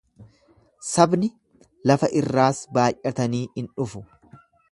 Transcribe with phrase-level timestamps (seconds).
[0.91, 1.29] Sabni
[1.91, 4.05] lafa irraas baay'atanii in dhufu.